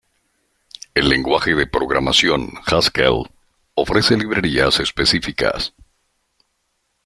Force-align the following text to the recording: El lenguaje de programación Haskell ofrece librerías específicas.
El 0.95 1.09
lenguaje 1.09 1.53
de 1.53 1.67
programación 1.67 2.51
Haskell 2.65 3.29
ofrece 3.75 4.17
librerías 4.17 4.79
específicas. 4.79 5.75